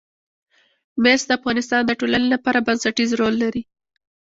[1.03, 3.63] مس د افغانستان د ټولنې لپاره بنسټيز رول لري.